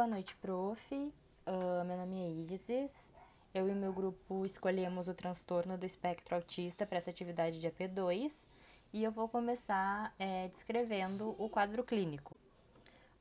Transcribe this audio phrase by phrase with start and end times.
[0.00, 0.94] Boa noite, prof.
[0.94, 2.90] Uh, meu nome é Isis.
[3.52, 8.32] Eu e meu grupo escolhemos o transtorno do espectro autista para essa atividade de AP2
[8.94, 12.34] e eu vou começar é, descrevendo o quadro clínico.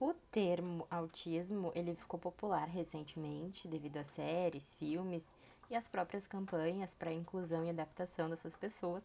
[0.00, 5.22] O termo autismo ele ficou popular recentemente devido a séries, filmes
[5.70, 9.04] e as próprias campanhas para inclusão e adaptação dessas pessoas.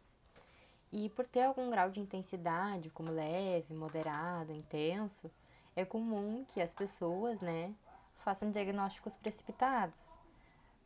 [0.91, 5.29] E por ter algum grau de intensidade, como leve, moderado, intenso,
[5.79, 7.73] é comum que as pessoas, né,
[8.23, 10.15] façam diagnósticos precipitados.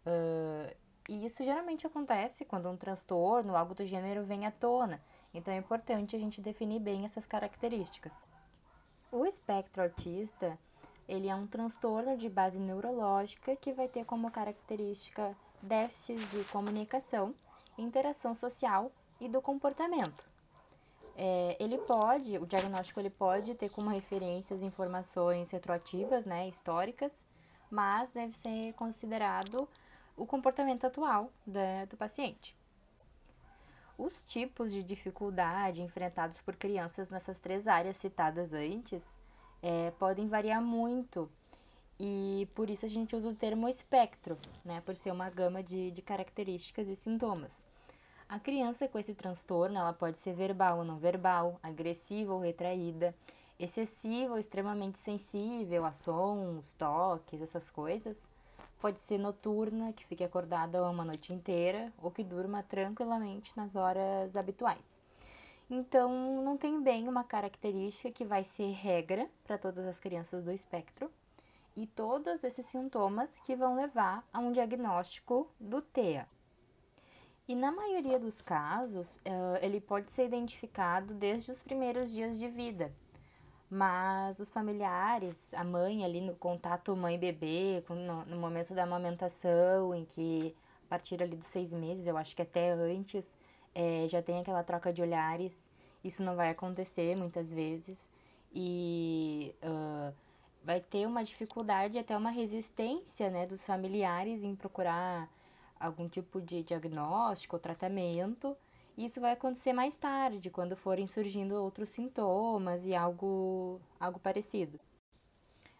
[0.06, 0.74] Uh,
[1.10, 5.02] e isso geralmente acontece quando um transtorno, algo do gênero, vem à tona.
[5.34, 8.14] Então é importante a gente definir bem essas características.
[9.12, 10.58] O espectro autista,
[11.08, 17.34] ele é um transtorno de base neurológica que vai ter como característica déficits de comunicação,
[17.78, 20.33] interação social e do comportamento.
[21.16, 27.12] É, ele pode, o diagnóstico ele pode ter como referência as informações retroativas, né, históricas,
[27.70, 29.68] mas deve ser considerado
[30.18, 32.56] o comportamento atual da, do paciente.
[33.98, 39.04] Os tipos de dificuldade enfrentados por crianças nessas três áreas citadas antes
[39.62, 41.30] é, podem variar muito
[42.00, 45.92] e por isso a gente usa o termo espectro, né, por ser uma gama de,
[45.92, 47.54] de características e sintomas.
[48.34, 53.14] A criança com esse transtorno, ela pode ser verbal ou não verbal, agressiva ou retraída,
[53.60, 58.20] excessiva ou extremamente sensível a sons, toques, essas coisas.
[58.82, 64.36] Pode ser noturna, que fique acordada uma noite inteira, ou que durma tranquilamente nas horas
[64.36, 65.00] habituais.
[65.70, 70.52] Então, não tem bem uma característica que vai ser regra para todas as crianças do
[70.52, 71.12] espectro,
[71.76, 76.28] e todos esses sintomas que vão levar a um diagnóstico do TEA.
[77.48, 79.20] E na maioria dos casos,
[79.62, 82.94] ele pode ser identificado desde os primeiros dias de vida.
[83.70, 87.84] Mas os familiares, a mãe ali no contato mãe-bebê,
[88.28, 90.56] no, momento da amamentação, em que
[90.86, 93.26] a partir ali dos seis meses, eu acho que até antes,
[93.74, 95.54] é, já tem aquela troca de olhares.
[96.04, 97.98] Isso não vai acontecer muitas vezes.
[98.54, 100.14] E uh,
[100.64, 105.28] vai ter uma dificuldade, até uma resistência né, dos familiares em procurar
[105.84, 108.56] algum tipo de diagnóstico ou tratamento.
[108.98, 114.80] Isso vai acontecer mais tarde, quando forem surgindo outros sintomas e algo, algo parecido.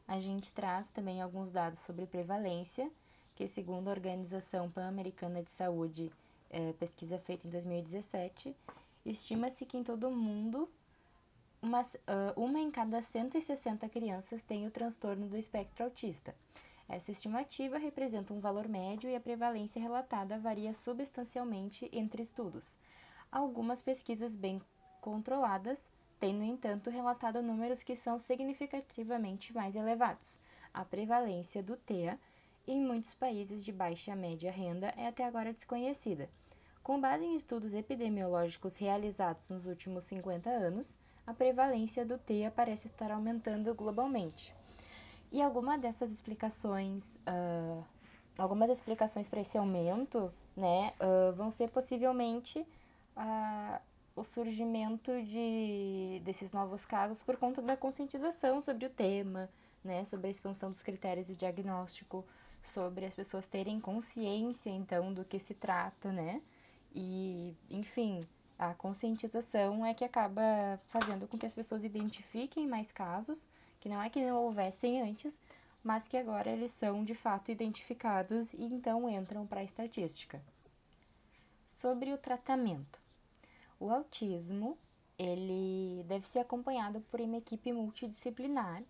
[0.08, 2.92] A gente traz também alguns dados sobre prevalência,
[3.36, 6.12] que segundo a Organização Pan-Americana de Saúde,
[6.50, 8.56] é, pesquisa feita em 2017,
[9.06, 10.70] estima-se que em todo o mundo
[11.62, 11.82] uma,
[12.36, 16.36] uma em cada 160 crianças tem o transtorno do espectro autista.
[16.88, 22.78] Essa estimativa representa um valor médio e a prevalência relatada varia substancialmente entre estudos.
[23.32, 24.62] Algumas pesquisas bem
[25.02, 25.80] controladas
[26.20, 30.38] têm, no entanto, relatado números que são significativamente mais elevados.
[30.74, 32.20] A prevalência do TEA
[32.66, 36.30] em muitos países de baixa média renda é até agora desconhecida.
[36.82, 42.88] Com base em estudos epidemiológicos realizados nos últimos 50 anos, a prevalência do TEA parece
[42.88, 44.54] estar aumentando globalmente.
[45.34, 47.84] E alguma dessas explicações, uh,
[48.38, 53.82] algumas explicações para esse aumento, né, uh, vão ser possivelmente uh,
[54.16, 59.50] o surgimento de, desses novos casos por conta da conscientização sobre o tema,
[59.84, 62.24] né, sobre a expansão dos critérios de diagnóstico,
[62.62, 66.44] sobre as pessoas terem consciência, então, do que se trata, né,
[66.94, 68.24] e, enfim,
[68.60, 73.48] a conscientização é que acaba fazendo com que as pessoas identifiquem mais casos,
[73.84, 75.38] que não é que não houvessem antes,
[75.84, 80.42] mas que agora eles são de fato identificados e então entram para a estatística.
[81.68, 82.98] Sobre o tratamento.
[83.78, 84.78] O autismo,
[85.20, 88.82] ele deve ser acompanhado por uma equipe multidisciplinar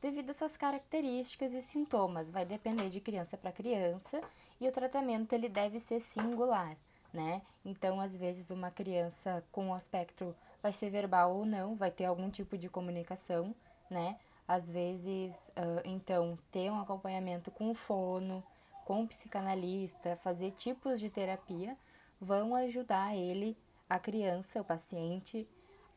[0.00, 4.20] devido a suas características e sintomas, vai depender de criança para criança,
[4.60, 6.76] e o tratamento ele deve ser singular,
[7.12, 7.42] né?
[7.64, 12.06] Então, às vezes uma criança com o aspecto vai ser verbal ou não, vai ter
[12.06, 13.54] algum tipo de comunicação,
[13.88, 14.18] né?
[14.52, 18.44] Às vezes, uh, então, ter um acompanhamento com fono,
[18.84, 21.74] com psicanalista, fazer tipos de terapia
[22.20, 23.56] vão ajudar ele,
[23.88, 25.48] a criança, o paciente,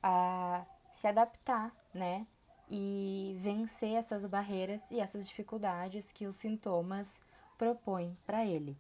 [0.02, 2.26] a se adaptar, né?
[2.70, 7.10] E vencer essas barreiras e essas dificuldades que os sintomas
[7.58, 8.78] propõem para ele.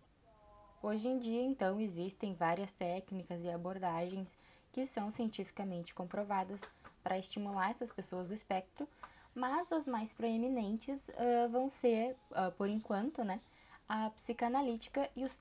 [0.81, 4.38] Hoje em dia, então, existem várias técnicas e abordagens
[4.72, 6.62] que são cientificamente comprovadas
[7.04, 8.88] para estimular essas pessoas do espectro
[9.36, 13.42] mas as mais proeminentes uh, vão ser, uh, por enquanto, né,
[13.88, 15.38] a psicanalítica e, os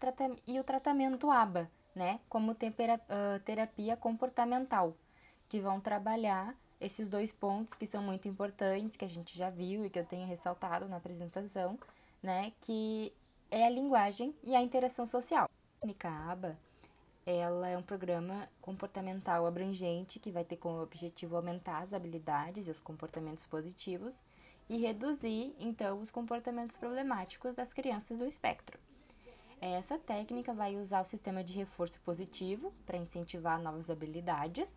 [0.46, 4.94] e o tratamento ABA, né, como tempera, uh, terapia comportamental,
[5.48, 9.86] que vão trabalhar esses dois pontos que são muito importantes, que a gente já viu
[9.86, 11.78] e que eu tenho ressaltado na apresentação,
[12.20, 13.12] né, que
[13.50, 15.48] é a linguagem e a interação social.
[16.02, 16.58] A ABA,
[17.26, 22.70] ela é um programa comportamental abrangente que vai ter como objetivo aumentar as habilidades e
[22.70, 24.20] os comportamentos positivos
[24.68, 28.78] e reduzir, então, os comportamentos problemáticos das crianças do espectro.
[29.60, 34.70] Essa técnica vai usar o sistema de reforço positivo para incentivar novas habilidades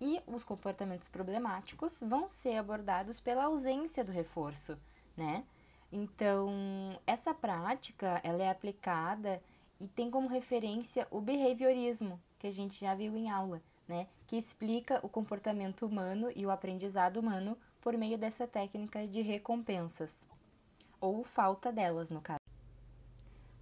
[0.00, 4.78] e os comportamentos problemáticos vão ser abordados pela ausência do reforço,
[5.16, 5.44] né?
[5.90, 6.50] Então,
[7.06, 9.42] essa prática, ela é aplicada
[9.82, 14.06] e tem como referência o behaviorismo, que a gente já viu em aula, né?
[14.28, 20.14] Que explica o comportamento humano e o aprendizado humano por meio dessa técnica de recompensas,
[21.00, 22.38] ou falta delas, no caso.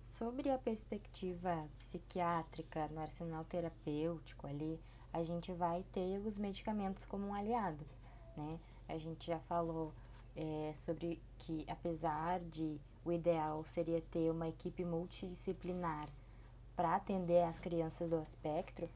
[0.05, 4.79] Sobre a perspectiva psiquiátrica no arsenal terapêutico ali,
[5.15, 7.87] a gente vai ter os medicamentos como um aliado,
[8.37, 8.61] né?
[8.87, 9.95] A gente já falou
[10.37, 16.09] é, sobre que, apesar de o ideal seria ter uma equipe multidisciplinar
[16.77, 18.89] para atender as crianças do espectro,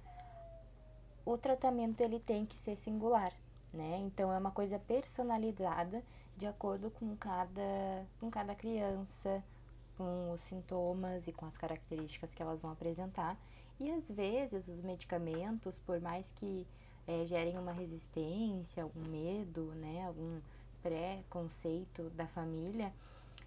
[1.24, 3.32] o tratamento ele tem que ser singular,
[3.72, 3.98] né?
[3.98, 6.02] Então é uma coisa personalizada
[6.36, 9.42] de acordo com cada, com cada criança,
[9.96, 13.36] com os sintomas e com as características que elas vão apresentar.
[13.78, 16.66] E às vezes os medicamentos, por mais que
[17.06, 20.40] é, gerem uma resistência, algum medo, né, algum
[20.82, 22.92] pré-conceito da família,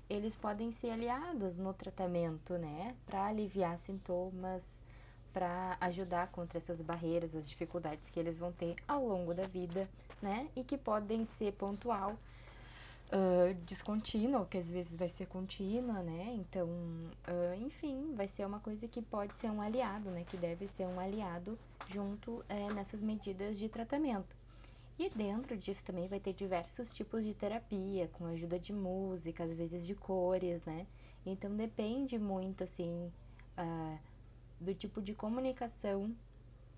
[0.10, 4.64] eles podem ser aliados no tratamento, né, para aliviar sintomas,
[5.34, 9.88] para ajudar contra essas barreiras, as dificuldades que eles vão ter ao longo da vida,
[10.22, 12.18] né, e que podem ser pontual
[13.12, 16.34] uh, descontínua, que às vezes vai ser contínua, né?
[16.36, 20.24] Então, uh, enfim, vai ser uma coisa que pode ser um aliado, né?
[20.28, 21.58] Que deve ser um aliado
[21.88, 24.36] junto é, nessas medidas de tratamento.
[25.00, 29.54] E dentro disso também vai ter diversos tipos de terapia, com ajuda de música, às
[29.54, 30.88] vezes de cores, né?
[31.24, 33.12] Então depende muito, assim,
[33.58, 34.00] uh,
[34.60, 36.16] do tipo de comunicação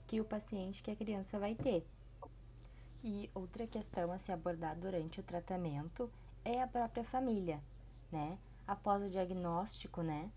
[0.05, 1.85] que o paciente, que a criança vai ter.
[3.01, 6.11] E outra questão a se abordar durante o tratamento
[6.43, 7.61] é a própria família,
[8.11, 8.37] né?
[8.67, 10.29] Após o diagnóstico, né?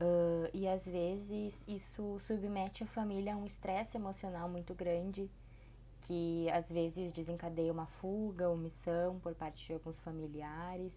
[0.00, 5.30] Uh, e às vezes isso submete a família a um estresse emocional muito grande,
[6.02, 10.96] que às vezes desencadeia uma fuga, omissão por parte de alguns familiares,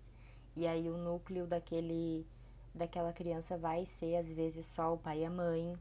[0.55, 2.25] e aí o núcleo daquele,
[2.73, 5.77] daquela criança vai ser às vezes só o pai e a mãe,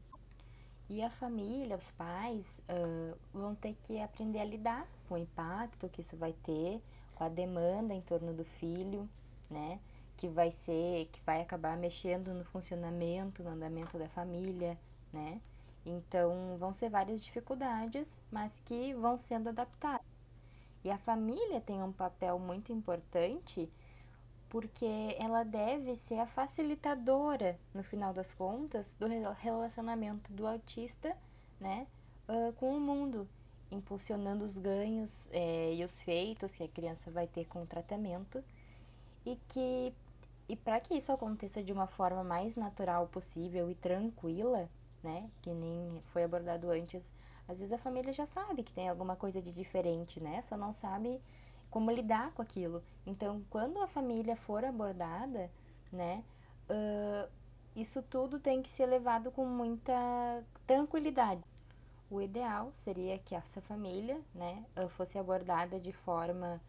[0.93, 5.87] e a família, os pais, uh, vão ter que aprender a lidar com o impacto
[5.87, 6.81] que isso vai ter,
[7.15, 9.07] com a demanda em torno do filho,
[9.49, 9.79] né?
[10.17, 14.77] Que vai ser, que vai acabar mexendo no funcionamento, no andamento da família,
[15.13, 15.39] né?
[15.85, 20.05] Então, vão ser várias dificuldades, mas que vão sendo adaptadas.
[20.83, 23.71] E a família tem um papel muito importante
[24.49, 29.07] porque ela deve ser a facilitadora, no final das contas, do
[29.39, 31.15] relacionamento do autista,
[31.59, 31.87] né,
[32.57, 33.27] com o mundo,
[33.71, 38.43] impulsionando os ganhos é, e os feitos que a criança vai ter com o tratamento
[39.25, 39.93] e que
[40.49, 44.69] e para que isso aconteça de uma forma mais natural possível e tranquila,
[45.03, 47.03] né, que nem foi abordado antes,
[47.47, 50.71] às vezes a família já sabe que tem alguma coisa de diferente, né, só não
[50.71, 51.21] sabe
[51.69, 52.83] como lidar com aquilo.
[53.05, 55.49] Então, quando a família for abordada,
[55.91, 56.23] né,
[56.69, 57.29] uh,
[57.75, 59.93] isso tudo tem que ser levado com muita
[60.67, 61.43] tranquilidade.
[62.09, 66.61] O ideal seria que essa família, né, fosse abordada de forma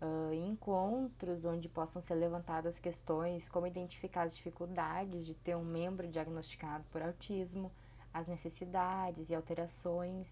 [0.00, 6.06] uh, encontros onde possam ser levantadas questões como identificar as dificuldades de ter um membro
[6.08, 7.70] diagnosticado por autismo,
[8.12, 10.26] as necessidades e alterações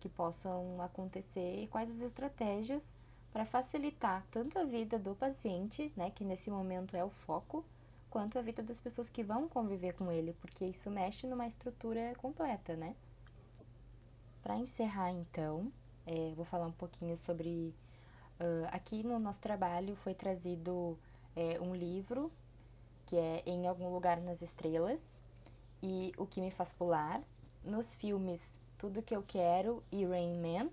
[0.00, 2.92] que possam acontecer e quais as estratégias
[3.32, 7.64] para facilitar tanto a vida do paciente, né, que nesse momento é o foco,
[8.08, 12.14] quanto a vida das pessoas que vão conviver com ele, porque isso mexe numa estrutura
[12.16, 12.96] completa, né?
[14.42, 15.70] Para encerrar, então,
[16.06, 17.74] é, vou falar um pouquinho sobre.
[18.38, 20.98] Uh, aqui no nosso trabalho foi trazido
[21.34, 22.30] é, um livro
[23.06, 25.00] que é Em Algum Lugar nas Estrelas
[25.82, 27.22] e O que Me Faz Pular.
[27.64, 30.70] Nos filmes Tudo Que Eu Quero e Rain Man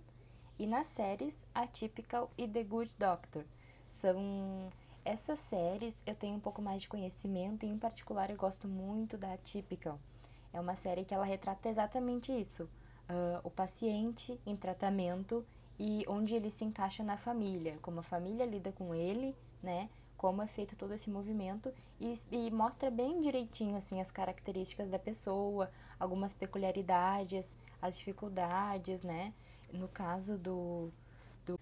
[0.60, 3.44] e nas séries Atypical e The Good Doctor.
[4.02, 4.70] São
[5.06, 9.18] essas séries eu tenho um pouco mais de conhecimento e em particular eu gosto muito
[9.18, 10.00] da Atypical.
[10.52, 15.46] É uma série que ela retrata exatamente isso, uh, o paciente em tratamento
[15.80, 19.90] e onde ele se encaixa na família, como a família lida com ele, né?
[20.18, 25.00] Como é feito todo esse movimento e, e mostra bem direitinho assim as características da
[25.00, 29.34] pessoa, algumas peculiaridades, as dificuldades, né?
[29.72, 30.92] No caso do,
[31.46, 31.60] do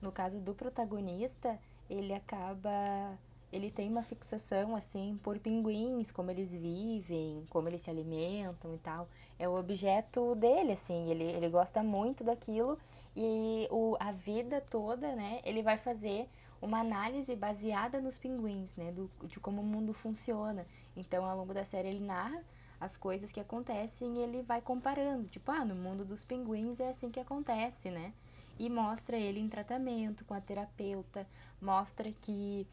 [0.00, 1.58] no caso do protagonista,
[1.88, 3.18] ele acaba
[3.52, 8.78] ele tem uma fixação assim por pinguins, como eles vivem, como eles se alimentam e
[8.78, 9.08] tal.
[9.38, 12.78] É o objeto dele, assim, ele, ele gosta muito daquilo
[13.14, 16.28] e o, a vida toda, né, ele vai fazer
[16.60, 20.66] uma análise baseada nos pinguins, né, do, de como o mundo funciona.
[20.96, 22.42] Então, ao longo da série, ele narra
[22.80, 25.28] as coisas que acontecem e ele vai comparando.
[25.28, 28.12] Tipo, ah, no mundo dos pinguins é assim que acontece, né?
[28.58, 31.26] E mostra ele em tratamento com a terapeuta,
[31.60, 32.66] mostra que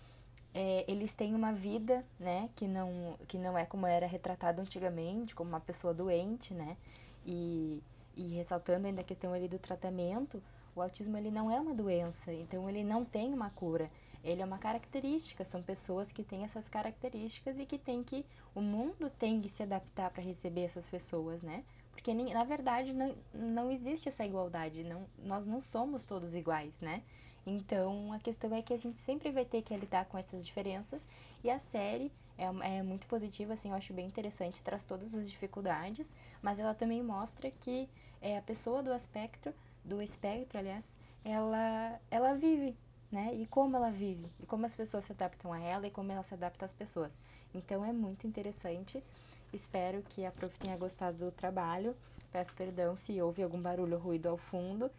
[0.54, 5.34] é, eles têm uma vida, né, que não, que não é como era retratado antigamente,
[5.34, 6.78] como uma pessoa doente, né?
[7.26, 7.82] E,
[8.16, 10.42] e ressaltando ainda a questão ali do tratamento,
[10.76, 13.90] o autismo ele não é uma doença, então ele não tem uma cura.
[14.24, 18.62] Ele é uma característica, são pessoas que têm essas características e que tem que o
[18.62, 21.64] mundo tem que se adaptar para receber essas pessoas, né?
[21.92, 27.04] Porque na verdade não, não existe essa igualdade, não, nós não somos todos iguais, né?
[27.46, 31.06] Então a questão é que a gente sempre vai ter que lidar com essas diferenças
[31.44, 32.46] e a série é,
[32.78, 37.04] é muito positiva, assim, eu acho bem interessante, traz todas as dificuldades, mas ela também
[37.04, 37.90] mostra que
[38.22, 40.86] é, a pessoa do espectro, do espectro, aliás,
[41.24, 42.76] ela, ela vive,
[43.12, 43.34] né?
[43.36, 46.24] E como ela vive, e como as pessoas se adaptam a ela e como ela
[46.24, 47.12] se adapta às pessoas.
[47.54, 49.04] Então é muito interessante.
[49.52, 51.96] Espero que a prof tenha gostado do trabalho.
[52.32, 54.90] Peço perdão se houve algum barulho ruído ao fundo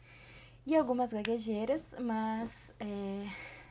[0.66, 3.28] e algumas gaguejeiras, mas é,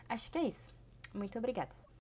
[0.10, 0.70] acho que é isso.
[1.14, 1.83] Muito obrigada.